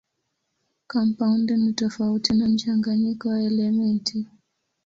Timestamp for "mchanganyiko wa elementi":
2.47-4.25